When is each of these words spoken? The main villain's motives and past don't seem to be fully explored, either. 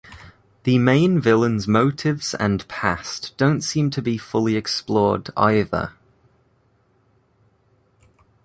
The 0.63 0.79
main 0.79 1.19
villain's 1.19 1.67
motives 1.67 2.33
and 2.33 2.67
past 2.67 3.37
don't 3.37 3.61
seem 3.61 3.91
to 3.91 4.01
be 4.01 4.17
fully 4.17 4.55
explored, 4.55 5.29
either. 5.37 5.91